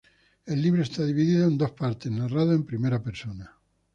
[0.47, 3.55] El libro está dividido en dos partes, narrado en primera persona.